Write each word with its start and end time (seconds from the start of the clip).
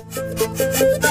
Thank 0.00 1.02
you. 1.02 1.07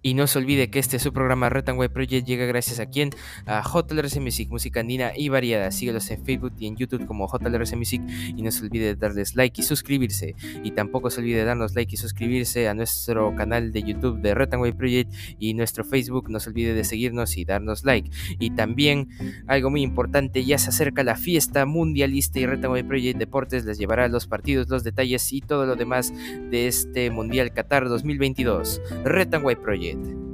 Y 0.00 0.14
no 0.14 0.26
se 0.26 0.38
olvide 0.38 0.70
que 0.70 0.78
este 0.78 0.98
su 0.98 1.12
programa 1.12 1.48
Retanway 1.48 1.88
Project 1.88 2.26
llega 2.26 2.46
gracias 2.46 2.78
a 2.78 2.86
quien? 2.86 3.10
A 3.46 3.62
JLRC 3.62 4.20
Music, 4.20 4.48
música 4.48 4.80
andina 4.80 5.12
y 5.16 5.28
variada. 5.28 5.70
Síguelos 5.72 6.08
en 6.10 6.24
Facebook 6.24 6.52
y 6.58 6.66
en 6.68 6.76
YouTube 6.76 7.04
como 7.06 7.26
JLRC 7.26 7.76
Music 7.76 8.02
y 8.36 8.42
no 8.42 8.50
se 8.52 8.64
olvide 8.64 8.86
de 8.86 8.94
darles 8.94 9.34
like 9.34 9.60
y 9.60 9.64
suscribirse. 9.64 10.36
Y 10.62 10.70
tampoco 10.70 11.10
se 11.10 11.20
olvide 11.20 11.38
de 11.38 11.44
darnos 11.44 11.74
like 11.74 11.92
y 11.92 11.96
suscribirse 11.96 12.68
a 12.68 12.74
nuestro 12.74 13.34
canal 13.34 13.72
de 13.72 13.82
YouTube 13.82 14.20
de 14.20 14.34
Retanway 14.34 14.72
Project 14.72 15.12
y 15.38 15.54
nuestro 15.54 15.84
Facebook. 15.84 16.30
No 16.30 16.38
se 16.38 16.50
olvide 16.50 16.74
de 16.74 16.84
seguirnos 16.84 17.36
y 17.36 17.44
darnos 17.44 17.84
like. 17.84 18.08
Y 18.38 18.50
también 18.50 19.08
algo 19.48 19.70
muy 19.70 19.82
importante, 19.82 20.44
ya 20.44 20.58
se 20.58 20.68
acerca 20.68 21.02
la 21.02 21.16
fiesta 21.16 21.66
mundialista 21.66 22.38
y 22.38 22.46
Retanway 22.46 22.84
Project 22.84 23.18
Deportes 23.18 23.64
les 23.64 23.78
llevará 23.78 24.06
los 24.06 24.28
partidos, 24.28 24.68
los 24.68 24.84
detalles 24.84 25.32
y 25.32 25.40
todo 25.40 25.66
lo 25.66 25.74
demás 25.74 26.12
de 26.50 26.68
este 26.68 27.10
Mundial 27.10 27.52
Qatar 27.52 27.88
2022. 27.88 28.80
Retanway 29.04 29.56
Project. 29.56 29.87
it. 29.88 30.27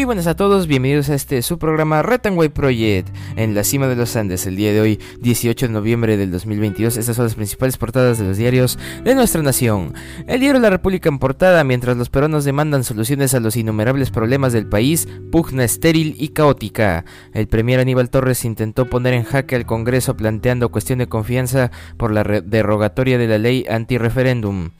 Muy 0.00 0.06
buenas 0.06 0.28
a 0.28 0.34
todos, 0.34 0.66
bienvenidos 0.66 1.10
a 1.10 1.14
este 1.14 1.42
su 1.42 1.58
programa 1.58 2.00
Retanway 2.00 2.48
Project 2.48 3.14
en 3.36 3.54
la 3.54 3.64
cima 3.64 3.86
de 3.86 3.96
los 3.96 4.16
Andes. 4.16 4.46
El 4.46 4.56
día 4.56 4.72
de 4.72 4.80
hoy, 4.80 4.98
18 5.20 5.66
de 5.66 5.72
noviembre 5.74 6.16
del 6.16 6.30
2022, 6.30 6.96
estas 6.96 7.16
son 7.16 7.26
las 7.26 7.34
principales 7.34 7.76
portadas 7.76 8.16
de 8.16 8.24
los 8.24 8.38
diarios 8.38 8.78
de 9.04 9.14
nuestra 9.14 9.42
nación. 9.42 9.92
El 10.26 10.40
diario 10.40 10.58
La 10.58 10.70
República 10.70 11.10
en 11.10 11.18
portada, 11.18 11.64
mientras 11.64 11.98
los 11.98 12.08
peruanos 12.08 12.46
demandan 12.46 12.82
soluciones 12.82 13.34
a 13.34 13.40
los 13.40 13.56
innumerables 13.56 14.10
problemas 14.10 14.54
del 14.54 14.66
país, 14.66 15.06
pugna 15.30 15.64
estéril 15.64 16.16
y 16.18 16.28
caótica. 16.28 17.04
El 17.34 17.46
premier 17.48 17.78
Aníbal 17.78 18.08
Torres 18.08 18.46
intentó 18.46 18.88
poner 18.88 19.12
en 19.12 19.24
jaque 19.24 19.54
al 19.54 19.66
Congreso 19.66 20.16
planteando 20.16 20.70
cuestión 20.70 21.00
de 21.00 21.08
confianza 21.08 21.72
por 21.98 22.10
la 22.10 22.24
derogatoria 22.24 23.18
de 23.18 23.28
la 23.28 23.36
ley 23.36 23.66
anti-referéndum. 23.68 24.70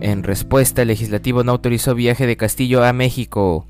En 0.00 0.22
respuesta, 0.22 0.82
el 0.82 0.88
legislativo 0.88 1.42
no 1.42 1.52
autorizó 1.52 1.94
viaje 1.94 2.26
de 2.26 2.36
Castillo 2.36 2.84
a 2.84 2.92
México. 2.92 3.66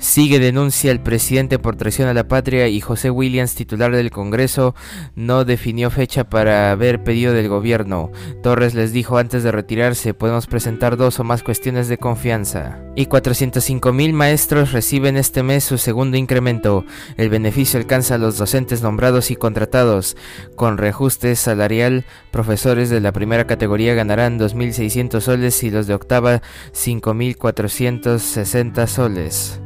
Sigue 0.00 0.40
denuncia 0.40 0.90
el 0.92 1.00
presidente 1.00 1.58
por 1.58 1.76
traición 1.76 2.08
a 2.08 2.14
la 2.14 2.26
patria 2.26 2.68
y 2.68 2.80
José 2.80 3.10
Williams, 3.10 3.54
titular 3.54 3.94
del 3.94 4.10
Congreso, 4.10 4.74
no 5.14 5.44
definió 5.44 5.90
fecha 5.90 6.24
para 6.24 6.70
haber 6.70 7.04
pedido 7.04 7.34
del 7.34 7.48
gobierno. 7.48 8.10
Torres 8.42 8.74
les 8.74 8.94
dijo 8.94 9.18
antes 9.18 9.42
de 9.42 9.52
retirarse, 9.52 10.14
podemos 10.14 10.46
presentar 10.46 10.96
dos 10.96 11.20
o 11.20 11.24
más 11.24 11.42
cuestiones 11.42 11.88
de 11.88 11.98
confianza. 11.98 12.78
Y 12.96 13.04
405 13.06 13.92
mil 13.92 14.14
maestros 14.14 14.72
reciben 14.72 15.18
este 15.18 15.42
mes 15.42 15.64
su 15.64 15.76
segundo 15.76 16.16
incremento. 16.16 16.86
El 17.18 17.28
beneficio 17.28 17.78
alcanza 17.78 18.14
a 18.14 18.18
los 18.18 18.38
docentes 18.38 18.80
nombrados 18.80 19.30
y 19.30 19.36
contratados. 19.36 20.16
Con 20.56 20.78
reajuste 20.78 21.36
salarial, 21.36 22.06
profesores 22.30 22.88
de 22.88 23.02
la 23.02 23.12
primera 23.12 23.46
categoría 23.46 23.94
ganarán 23.94 24.38
2.600 24.38 25.20
soles 25.20 25.62
y 25.62 25.70
los 25.70 25.86
de 25.86 25.92
octava 25.92 26.40
5.460 26.72 28.86
soles. 28.86 29.60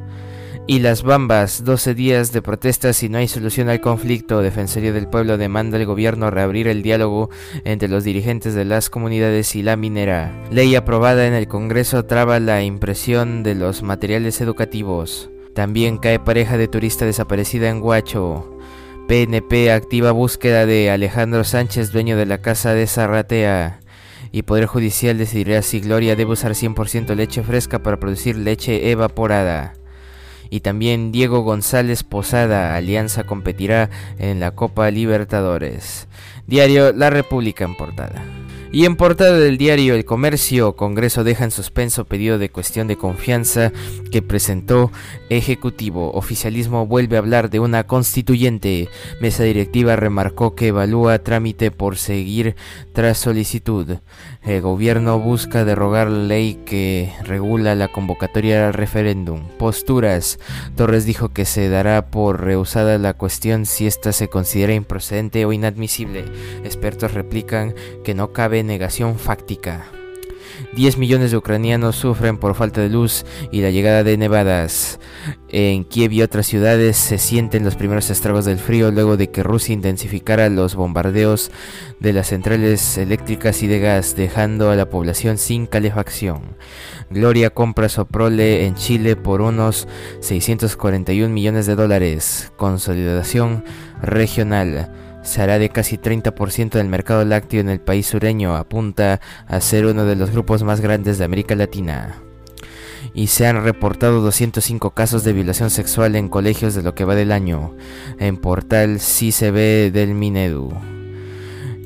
Y 0.67 0.79
las 0.79 1.03
Bambas, 1.03 1.63
12 1.63 1.95
días 1.95 2.33
de 2.33 2.41
protestas 2.41 3.03
y 3.03 3.11
no 3.11 3.19
hay 3.19 3.29
solución 3.29 3.69
al 3.69 3.83
conflicto. 3.83 4.41
Defensoría 4.41 4.95
del 4.95 5.09
Pueblo 5.09 5.37
demanda 5.37 5.77
al 5.77 5.85
gobierno 5.85 6.31
reabrir 6.31 6.69
el 6.69 6.83
diálogo 6.83 7.29
entre 7.65 7.89
los 7.89 8.03
dirigentes 8.03 8.55
de 8.55 8.65
las 8.65 8.89
comunidades 8.89 9.57
y 9.57 9.63
la 9.63 9.77
minera. 9.77 10.33
Ley 10.51 10.75
aprobada 10.75 11.27
en 11.27 11.35
el 11.35 11.49
Congreso 11.49 12.07
traba 12.07 12.41
la 12.41 12.63
impresión 12.63 13.43
de 13.43 13.55
los 13.55 13.83
materiales 13.83 14.41
educativos. 14.41 15.29
También 15.55 15.99
cae 15.99 16.19
pareja 16.19 16.57
de 16.57 16.67
turista 16.67 17.05
desaparecida 17.05 17.69
en 17.69 17.83
Huacho. 17.83 18.59
PNP 19.07 19.71
activa 19.71 20.13
búsqueda 20.13 20.65
de 20.65 20.91
Alejandro 20.91 21.45
Sánchez, 21.45 21.93
dueño 21.93 22.17
de 22.17 22.25
la 22.25 22.39
casa 22.39 22.73
de 22.73 22.87
Zarratea. 22.87 23.81
Y 24.33 24.45
Poder 24.45 24.65
Judicial 24.65 25.19
decidirá 25.19 25.61
si 25.61 25.81
Gloria 25.81 26.17
debe 26.17 26.33
usar 26.33 26.53
100% 26.53 27.15
leche 27.15 27.43
fresca 27.43 27.83
para 27.83 28.01
producir 28.01 28.39
leche 28.39 28.91
evaporada 28.91 29.75
y 30.51 30.61
también 30.61 31.13
Diego 31.13 31.41
González 31.41 32.03
Posada, 32.03 32.77
Alianza 32.77 33.25
competirá 33.25 33.91
en 34.19 34.41
la 34.41 34.53
Copa 34.53 34.91
Libertadores. 34.91 36.09
Diario 36.47 36.93
La 36.93 37.11
República 37.11 37.65
en 37.65 37.75
portada. 37.75 38.44
Y 38.75 38.87
en 38.87 38.97
portada 38.97 39.39
del 39.39 39.57
diario 39.57 39.95
El 39.95 40.05
Comercio, 40.05 40.75
Congreso 40.75 41.23
deja 41.23 41.45
en 41.45 41.53
suspenso 41.53 42.07
pedido 42.07 42.39
de 42.39 42.51
cuestión 42.51 42.89
de 42.89 42.97
confianza 42.97 43.71
que 44.11 44.21
presentó 44.21 44.91
Ejecutivo. 45.31 46.11
Oficialismo 46.13 46.85
vuelve 46.85 47.15
a 47.15 47.21
hablar 47.21 47.51
de 47.51 47.61
una 47.61 47.87
constituyente. 47.87 48.89
Mesa 49.21 49.45
directiva 49.45 49.95
remarcó 49.95 50.57
que 50.57 50.67
evalúa 50.69 51.21
trámite 51.21 51.71
por 51.71 51.99
seguir 51.99 52.57
tras 52.93 53.17
solicitud. 53.17 53.99
El 54.43 54.61
gobierno 54.61 55.21
busca 55.21 55.65
derogar 55.65 56.11
la 56.11 56.25
ley 56.25 56.59
que 56.67 57.13
regula 57.23 57.77
la 57.77 57.93
convocatoria 57.93 58.67
al 58.67 58.75
referéndum. 58.75 59.47
Posturas. 59.57 60.41
Torres 60.75 61.07
dijo 61.07 61.29
que 61.29 61.45
se 61.45 61.69
dará 61.69 62.11
por 62.11 62.43
rehusada 62.43 62.99
la 62.99 63.15
cuestión 63.15 63.67
si 63.67 63.87
ésta 63.87 64.11
se 64.11 64.29
considera 64.29 64.75
improcedente 64.75 65.45
o 65.47 65.53
inadmisible. 65.53 66.25
Expertos 66.65 67.15
replican 67.15 67.73
que 68.03 68.15
no 68.15 68.33
cabe 68.33 68.64
negación 68.67 69.19
fáctica. 69.19 69.87
10 70.75 70.99
millones 70.99 71.31
de 71.31 71.37
ucranianos 71.37 71.97
sufren 71.97 72.39
por 72.39 72.55
falta 72.55 72.81
de 72.81 72.89
luz 72.89 73.25
y 73.51 73.61
la 73.61 73.71
llegada 73.71 74.03
de 74.05 74.17
nevadas. 74.17 74.99
En 75.49 75.85
Kiev 75.85 76.13
y 76.13 76.23
otras 76.23 76.47
ciudades 76.47 76.97
se 76.97 77.19
sienten 77.19 77.65
los 77.65 77.77
primeros 77.77 78.11
estragos 78.11 78.45
del 78.45 78.59
frío 78.59 78.91
luego 78.91 79.17
de 79.17 79.31
que 79.31 79.43
Rusia 79.43 79.73
intensificara 79.73 80.49
los 80.49 80.75
bombardeos 80.75 81.51
de 82.01 82.13
las 82.13 82.29
centrales 82.29 82.99
eléctricas 82.99 83.63
y 83.63 83.69
de 83.69 83.79
gas, 83.79 84.17
dejando 84.17 84.71
a 84.71 84.77
la 84.77 84.91
población 84.91 85.39
sin 85.39 85.67
calefacción. 85.67 86.57
Gloria 87.11 87.51
compra 87.51 87.89
Soprole 87.89 88.67
en 88.67 88.75
Chile 88.75 89.17
por 89.17 89.41
unos 89.41 89.87
641 90.21 91.33
millones 91.33 91.67
de 91.67 91.77
dólares. 91.77 92.53
Consolidación 92.57 93.65
regional 94.03 95.04
se 95.25 95.43
hará 95.43 95.59
de 95.59 95.71
casi 95.71 95.99
30% 95.99 96.71
del 96.71 96.89
mercado 96.89 97.25
lácteo 97.25 97.61
en 97.61 97.69
el 97.69 97.81
país 97.81 98.07
sureño, 98.07 98.55
apunta 98.57 99.21
a 99.47 99.61
ser 99.61 99.87
uno 99.87 100.05
de 100.05 100.17
los 100.17 100.31
grupos 100.31 100.63
más 100.63 100.81
grandes 100.81 101.19
de 101.19 101.25
América 101.25 101.55
Latina. 101.55 102.21
Y 103.15 103.29
se 103.29 103.47
han 103.47 103.63
reportado 103.65 104.21
205 104.21 104.91
casos 104.91 105.25
de 105.25 105.33
violación 105.33 105.71
sexual 105.71 106.17
en 106.17 106.29
colegios 106.29 106.75
de 106.75 106.83
lo 106.83 106.95
que 106.95 107.05
va 107.05 107.15
del 107.15 107.33
año, 107.33 107.75
en 108.19 108.37
portal 108.37 109.01
ve 109.53 109.91
del 109.93 110.15
Minedu. 110.15 110.73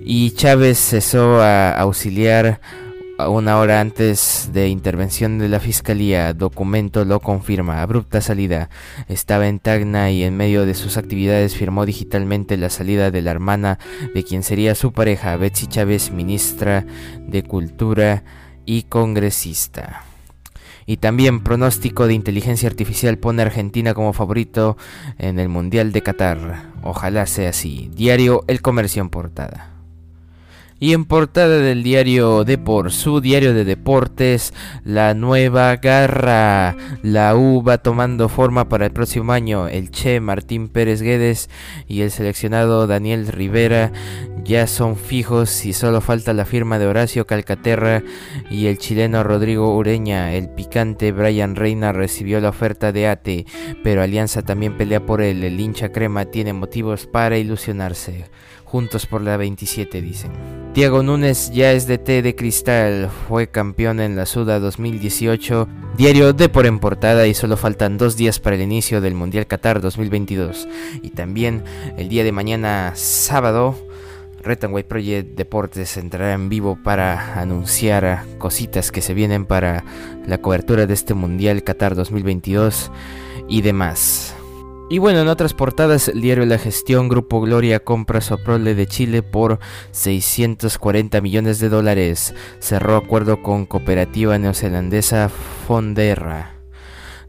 Y 0.01 0.31
Chávez 0.33 0.79
cesó 0.79 1.41
a 1.41 1.73
auxiliar 1.73 2.61
una 3.27 3.59
hora 3.59 3.81
antes 3.81 4.51
de 4.53 4.69
intervención 4.69 5.39
de 5.39 5.49
la 5.49 5.59
fiscalía, 5.59 6.33
documento 6.35 7.05
lo 7.05 7.19
confirma. 7.19 7.83
Abrupta 7.83 8.21
salida. 8.21 8.71
Estaba 9.09 9.49
en 9.49 9.59
Tacna 9.59 10.13
y 10.13 10.23
en 10.23 10.37
medio 10.37 10.65
de 10.65 10.75
sus 10.75 10.97
actividades 10.97 11.57
firmó 11.57 11.85
digitalmente 11.85 12.57
la 12.57 12.71
salida 12.71 13.11
de 13.11 13.23
la 13.23 13.33
hermana 13.33 13.81
de 14.15 14.23
quien 14.23 14.45
sería 14.45 14.77
su 14.77 14.93
pareja, 14.93 15.37
Betsy 15.37 15.67
Chávez, 15.67 16.13
ministra 16.13 16.87
de 17.27 17.43
Cultura 17.43 18.23
y 18.65 18.85
congresista. 18.85 20.05
Y 20.87 20.99
también 20.99 21.41
pronóstico 21.41 22.07
de 22.07 22.15
inteligencia 22.15 22.69
artificial 22.69 23.19
pone 23.19 23.43
a 23.43 23.47
Argentina 23.47 23.95
como 23.95 24.13
favorito 24.13 24.77
en 25.19 25.39
el 25.39 25.49
Mundial 25.49 25.93
de 25.93 26.03
Qatar. 26.03 26.71
Ojalá 26.83 27.27
sea 27.27 27.51
así. 27.51 27.91
Diario 27.93 28.45
El 28.47 28.63
Comercio 28.63 29.03
en 29.03 29.11
portada. 29.11 29.78
Y 30.81 30.93
en 30.93 31.07
portada 31.07 31.59
del 31.59 31.83
diario 31.83 32.45
Depor, 32.45 32.93
su 32.93 33.21
diario 33.21 33.53
de 33.53 33.65
deportes, 33.65 34.55
la 34.85 35.13
nueva 35.15 35.75
garra, 35.77 36.77
la 37.03 37.35
U 37.35 37.65
va 37.65 37.79
tomando 37.79 38.29
forma 38.29 38.69
para 38.69 38.87
el 38.87 38.93
próximo 38.93 39.33
año. 39.33 39.67
El 39.67 39.91
Che 39.91 40.21
Martín 40.21 40.69
Pérez 40.69 41.03
Guedes 41.03 41.51
y 41.89 42.03
el 42.03 42.13
seleccionado 42.13 42.87
Daniel 42.87 43.27
Rivera 43.27 43.91
ya 44.45 44.69
son 44.69 44.97
fijos 44.97 45.67
y 45.67 45.73
solo 45.73 46.01
falta 46.01 46.33
la 46.33 46.45
firma 46.45 46.79
de 46.79 46.87
Horacio 46.87 47.27
Calcaterra 47.27 48.05
y 48.49 48.67
el 48.67 48.79
chileno 48.79 49.25
Rodrigo 49.25 49.77
Ureña. 49.77 50.33
El 50.33 50.49
picante 50.49 51.11
Brian 51.11 51.57
Reina 51.57 51.93
recibió 51.93 52.41
la 52.41 52.51
oferta 52.51 52.93
de 52.93 53.09
ATE, 53.09 53.47
pero 53.83 54.01
Alianza 54.01 54.43
también 54.43 54.77
pelea 54.77 55.05
por 55.05 55.23
él. 55.23 55.43
El 55.43 55.59
hincha 55.59 55.91
crema 55.91 56.27
tiene 56.27 56.53
motivos 56.53 57.07
para 57.07 57.37
ilusionarse. 57.37 58.27
Juntos 58.69 59.07
por 59.07 59.23
la 59.23 59.37
27 59.37 60.03
dicen. 60.03 60.31
Diego 60.75 61.03
Núñez 61.03 61.51
ya 61.51 61.73
es 61.73 61.87
de 61.87 61.97
T 61.97 62.23
de 62.23 62.37
Cristal, 62.37 63.09
fue 63.27 63.49
campeón 63.49 63.99
en 63.99 64.15
la 64.15 64.27
Suda 64.27 64.61
2018, 64.61 65.67
diario 65.97 66.35
de 66.35 66.49
por 66.49 66.67
en 66.67 66.79
portada 66.79 67.27
y 67.27 67.35
solo 67.35 67.57
faltan 67.57 67.97
dos 67.97 68.17
días 68.17 68.39
para 68.39 68.57
el 68.57 68.63
inicio 68.63 69.01
del 69.01 69.15
Mundial 69.15 69.47
Qatar 69.47 69.81
2022. 69.81 70.69
Y 71.03 71.11
también 71.11 71.65
el 71.97 72.09
día 72.09 72.23
de 72.23 72.33
mañana 72.33 72.93
sábado 72.95 73.75
White 74.71 74.89
Project 74.89 75.37
Deportes 75.37 75.97
entrará 75.97 76.33
en 76.33 76.49
vivo 76.49 76.79
para 76.83 77.41
anunciar 77.41 78.25
cositas 78.39 78.93
que 78.93 79.03
se 79.03 79.15
vienen 79.15 79.47
para 79.47 79.85
la 80.27 80.39
cobertura 80.39 80.87
de 80.87 80.95
este 80.95 81.15
Mundial 81.15 81.63
Qatar 81.65 81.95
2022 81.95 82.91
y 83.49 83.63
demás. 83.63 84.38
Y 84.91 84.97
bueno, 84.99 85.21
en 85.21 85.29
otras 85.29 85.53
portadas, 85.53 86.09
el 86.09 86.23
diario 86.23 86.47
La 86.47 86.57
Gestión, 86.57 87.11
Grupo 87.11 87.43
Gloria 87.43 87.81
compra 87.81 88.23
Soprole 88.23 88.75
de 88.75 88.87
Chile 88.87 89.23
por 89.23 89.59
640 89.91 91.21
millones 91.21 91.61
de 91.61 91.69
dólares. 91.69 92.35
Cerró 92.59 92.97
acuerdo 92.97 93.43
con 93.43 93.67
cooperativa 93.67 94.39
neozelandesa 94.39 95.29
Fonderra. 95.29 96.58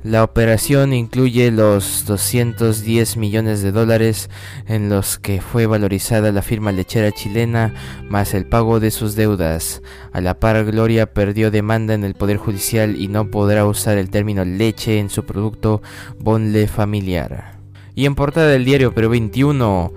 La 0.01 0.24
operación 0.24 0.94
incluye 0.94 1.51
los 1.51 2.06
210 2.06 3.18
millones 3.18 3.62
de 3.62 3.74
dólares 3.74 4.30
en 4.66 4.88
los 4.88 5.19
que 5.19 5.42
fue 5.42 5.66
valorizada 5.66 6.31
la 6.31 6.42
firma 6.42 6.72
lechera 6.72 7.12
chilena, 7.12 7.74
más 8.07 8.34
el 8.34 8.46
pago 8.46 8.80
de 8.80 8.92
sus 8.92 9.18
deudas. 9.18 9.81
A 10.13 10.22
la 10.22 10.40
par, 10.40 10.63
Gloria 10.63 11.13
perdió 11.13 11.51
demanda 11.51 11.96
en 11.96 12.06
el 12.06 12.13
Poder 12.13 12.38
Judicial 12.38 12.96
y 12.96 13.10
no 13.10 13.30
podrá 13.30 13.66
usar 13.66 13.98
el 13.98 14.10
término 14.10 14.46
leche 14.46 15.00
en 15.00 15.10
su 15.10 15.25
producto 15.25 15.81
Bonle 16.18 16.68
familiar. 16.68 17.60
Y 17.94 18.06
en 18.06 18.16
portada 18.16 18.48
del 18.48 18.63
diario 18.63 18.94
Perú 18.94 19.10
21, 19.10 19.92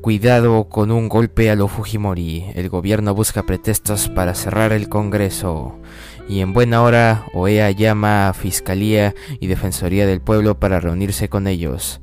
cuidado 0.00 0.68
con 0.68 0.90
un 0.90 1.08
golpe 1.08 1.50
a 1.50 1.56
lo 1.56 1.68
Fujimori. 1.68 2.46
El 2.54 2.68
gobierno 2.68 3.14
busca 3.14 3.42
pretextos 3.44 4.08
para 4.08 4.34
cerrar 4.34 4.72
el 4.72 4.88
Congreso 4.88 5.78
y 6.28 6.40
en 6.40 6.52
buena 6.52 6.82
hora 6.82 7.26
OEA 7.34 7.70
llama 7.72 8.28
a 8.28 8.32
Fiscalía 8.32 9.14
y 9.40 9.46
Defensoría 9.46 10.06
del 10.06 10.20
Pueblo 10.20 10.58
para 10.58 10.80
reunirse 10.80 11.28
con 11.28 11.46
ellos. 11.46 12.00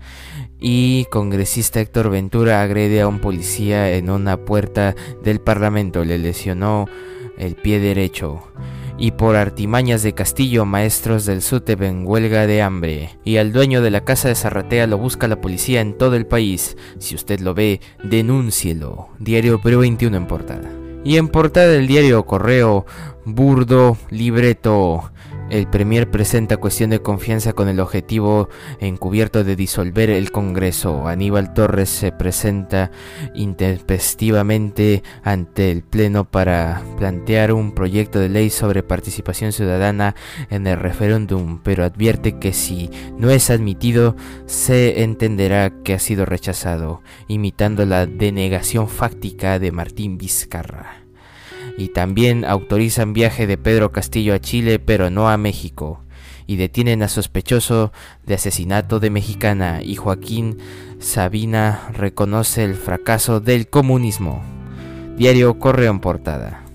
Y 0.60 1.06
congresista 1.12 1.80
Héctor 1.80 2.10
Ventura 2.10 2.62
agrede 2.62 3.02
a 3.02 3.08
un 3.08 3.20
policía 3.20 3.92
en 3.92 4.10
una 4.10 4.38
puerta 4.38 4.96
del 5.24 5.40
Parlamento, 5.40 6.04
le 6.04 6.18
lesionó 6.18 6.88
el 7.38 7.56
pie 7.56 7.80
derecho. 7.80 8.44
Y 9.00 9.12
por 9.12 9.36
artimañas 9.36 10.02
de 10.02 10.14
Castillo, 10.14 10.66
maestros 10.66 11.26
del 11.26 11.44
SUTEP 11.44 11.84
en 11.84 12.08
huelga 12.08 12.48
de 12.48 12.64
hambre. 12.64 13.20
Y 13.24 13.38
al 13.38 13.54
dueño 13.54 13.82
de 13.84 13.92
la 13.92 14.04
casa 14.04 14.28
de 14.28 14.36
Zarratea 14.36 14.88
lo 14.88 14.98
busca 14.98 15.28
la 15.28 15.40
policía 15.40 15.82
en 15.82 15.96
todo 15.96 16.16
el 16.16 16.26
país. 16.26 16.78
Si 16.98 17.14
usted 17.14 17.40
lo 17.40 17.54
ve, 17.54 17.80
denúncielo. 18.04 19.10
Diario 19.20 19.62
Perú 19.62 19.82
21 19.82 20.18
en 20.18 20.26
portada. 20.28 20.72
Y 21.04 21.18
en 21.18 21.28
portada 21.28 21.68
del 21.68 21.86
diario 21.86 22.26
Correo, 22.26 22.88
burdo 23.24 23.98
libreto. 24.10 25.12
El 25.50 25.66
Premier 25.66 26.12
presenta 26.12 26.58
cuestión 26.58 26.90
de 26.90 27.02
confianza 27.02 27.54
con 27.54 27.70
el 27.70 27.80
objetivo 27.80 28.50
encubierto 28.82 29.46
de 29.46 29.56
disolver 29.56 30.10
el 30.10 30.30
Congreso. 30.32 31.08
Aníbal 31.08 31.54
Torres 31.54 31.88
se 31.88 32.12
presenta 32.12 32.92
intempestivamente 33.34 35.04
ante 35.24 35.72
el 35.72 35.84
Pleno 35.84 36.26
para 36.26 36.84
plantear 36.98 37.54
un 37.54 37.72
proyecto 37.74 38.20
de 38.20 38.28
ley 38.28 38.50
sobre 38.50 38.84
participación 38.84 39.54
ciudadana 39.54 40.16
en 40.50 40.68
el 40.68 40.78
referéndum, 40.78 41.62
pero 41.64 41.86
advierte 41.86 42.40
que 42.40 42.52
si 42.52 42.90
no 43.18 43.30
es 43.30 43.50
admitido, 43.50 44.18
se 44.48 45.04
entenderá 45.04 45.72
que 45.82 45.94
ha 45.94 46.00
sido 46.00 46.26
rechazado, 46.26 47.02
imitando 47.30 47.86
la 47.86 48.06
denegación 48.06 48.90
fáctica 48.90 49.60
de 49.60 49.72
Martín 49.72 50.18
Vizcarra 50.18 51.07
y 51.78 51.90
también 51.90 52.44
autorizan 52.44 53.14
viaje 53.14 53.48
de 53.48 53.58
Pedro 53.58 53.92
Castillo 53.92 54.34
a 54.34 54.40
Chile 54.40 54.80
pero 54.80 55.10
no 55.10 55.30
a 55.30 55.38
México 55.38 56.04
y 56.48 56.56
detienen 56.56 57.04
a 57.04 57.10
sospechoso 57.10 57.92
de 58.26 58.36
asesinato 58.36 59.00
de 59.00 59.10
mexicana 59.10 59.82
y 59.84 59.96
Joaquín 59.96 60.58
Sabina 61.00 61.90
reconoce 61.94 62.64
el 62.64 62.76
fracaso 62.76 63.40
del 63.40 63.68
comunismo. 63.68 64.42
Diario 65.18 65.60
Correo 65.60 65.92
en 65.92 66.00
portada. 66.00 66.67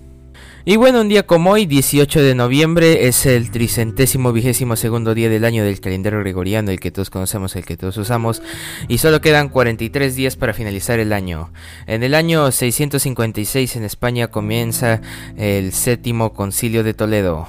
Y 0.65 0.77
bueno, 0.77 1.01
un 1.01 1.09
día 1.09 1.25
como 1.25 1.51
hoy, 1.51 1.67
18 1.67 2.23
de 2.23 2.37
noviembre, 2.37 3.09
es 3.09 3.27
el 3.27 3.51
tricentésimo 3.51 4.33
vigésimo 4.33 4.77
segundo 4.77 5.13
día 5.13 5.29
del 5.29 5.45
año 5.45 5.65
del 5.65 5.81
calendario 5.81 6.21
gregoriano, 6.21 6.71
el 6.71 6.79
que 6.79 6.93
todos 6.93 7.11
conocemos, 7.11 7.57
el 7.57 7.65
que 7.65 7.77
todos 7.77 7.97
usamos, 7.97 8.43
y 8.87 8.99
solo 8.99 9.21
quedan 9.21 9.49
43 9.49 10.15
días 10.15 10.37
para 10.37 10.55
finalizar 10.55 11.01
el 11.01 11.13
año. 11.13 11.53
En 11.89 12.05
el 12.05 12.15
año 12.15 12.53
656 12.53 13.75
en 13.75 13.83
España 13.83 14.29
comienza 14.29 15.01
el 15.37 15.73
séptimo 15.73 16.33
concilio 16.33 16.85
de 16.85 16.95
Toledo. 16.95 17.49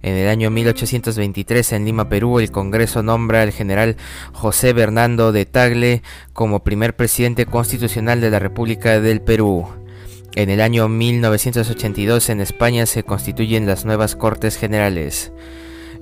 En 0.00 0.14
el 0.14 0.26
año 0.26 0.50
1823 0.50 1.72
en 1.72 1.84
Lima, 1.84 2.08
Perú, 2.08 2.40
el 2.40 2.50
Congreso 2.50 3.02
nombra 3.02 3.42
al 3.42 3.52
general 3.52 3.98
José 4.32 4.72
Bernardo 4.72 5.30
de 5.30 5.44
Tagle 5.44 6.02
como 6.32 6.64
primer 6.64 6.96
presidente 6.96 7.44
constitucional 7.44 8.22
de 8.22 8.30
la 8.30 8.38
República 8.38 8.98
del 8.98 9.20
Perú. 9.20 9.66
En 10.36 10.50
el 10.50 10.60
año 10.60 10.86
1982 10.86 12.28
en 12.28 12.42
España 12.42 12.84
se 12.84 13.04
constituyen 13.04 13.64
las 13.64 13.86
nuevas 13.86 14.16
Cortes 14.16 14.58
Generales. 14.58 15.32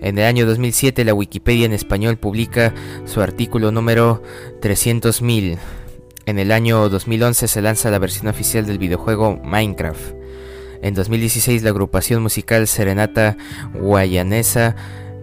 En 0.00 0.18
el 0.18 0.24
año 0.24 0.44
2007 0.44 1.04
la 1.04 1.14
Wikipedia 1.14 1.66
en 1.66 1.72
español 1.72 2.16
publica 2.16 2.74
su 3.04 3.20
artículo 3.20 3.70
número 3.70 4.24
300.000. 4.60 5.58
En 6.26 6.40
el 6.40 6.50
año 6.50 6.88
2011 6.88 7.46
se 7.46 7.62
lanza 7.62 7.92
la 7.92 8.00
versión 8.00 8.26
oficial 8.26 8.66
del 8.66 8.78
videojuego 8.78 9.40
Minecraft. 9.44 10.16
En 10.82 10.94
2016 10.94 11.62
la 11.62 11.70
agrupación 11.70 12.20
musical 12.20 12.66
Serenata 12.66 13.36
Guayanesa 13.72 14.74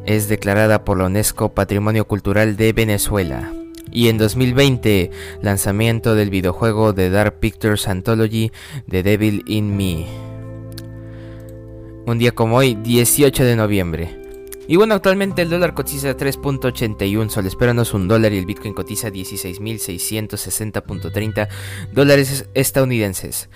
es 0.06 0.30
declarada 0.30 0.86
por 0.86 0.98
la 0.98 1.08
UNESCO 1.08 1.54
Patrimonio 1.54 2.08
Cultural 2.08 2.56
de 2.56 2.72
Venezuela. 2.72 3.52
Y 3.92 4.08
en 4.08 4.18
2020, 4.18 5.12
lanzamiento 5.42 6.16
del 6.16 6.30
videojuego 6.30 6.94
de 6.94 7.10
Dark 7.10 7.40
Pictures 7.40 7.88
Anthology 7.88 8.52
The 8.90 9.04
Devil 9.04 9.44
in 9.48 9.76
Me. 9.76 10.06
Un 12.06 12.18
día 12.18 12.32
como 12.32 12.58
hoy, 12.58 12.76
18 12.76 13.44
de 13.44 13.56
noviembre. 13.56 14.22
Y 14.68 14.76
bueno, 14.78 14.96
actualmente 14.96 15.42
el 15.42 15.50
dólar 15.50 15.74
cotiza 15.74 16.16
3.81 16.16 17.30
sol, 17.30 17.46
espéranos 17.46 17.94
un 17.94 18.08
dólar 18.08 18.32
y 18.32 18.38
el 18.38 18.46
Bitcoin 18.46 18.74
cotiza 18.74 19.10
16.660.30 19.10 21.50
dólares 21.92 22.46
estadounidenses. 22.54 23.50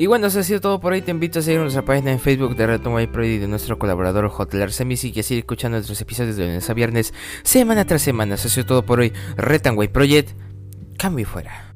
Y 0.00 0.06
bueno, 0.06 0.28
eso 0.28 0.38
ha 0.38 0.44
sido 0.44 0.60
todo 0.60 0.78
por 0.78 0.92
hoy. 0.92 1.02
Te 1.02 1.10
invito 1.10 1.40
a 1.40 1.42
seguir 1.42 1.60
nuestra 1.60 1.84
página 1.84 2.12
en 2.12 2.20
Facebook 2.20 2.54
de 2.54 2.68
Reto 2.68 2.94
White 2.94 3.12
Project 3.12 3.34
y 3.34 3.38
de 3.38 3.48
nuestro 3.48 3.80
colaborador 3.80 4.30
Hotelar 4.32 4.70
Semisi 4.70 5.12
y 5.12 5.18
a 5.18 5.22
seguir 5.24 5.40
escuchando 5.40 5.76
nuestros 5.76 6.00
episodios 6.00 6.36
de 6.36 6.46
lunes 6.46 6.70
a 6.70 6.74
viernes, 6.74 7.12
semana 7.42 7.84
tras 7.84 8.02
semana. 8.02 8.36
Eso 8.36 8.46
ha 8.46 8.50
sido 8.52 8.66
todo 8.66 8.82
por 8.84 9.00
hoy. 9.00 9.12
Retan 9.36 9.76
Project, 9.76 10.38
cambio 10.96 11.26
fuera. 11.26 11.67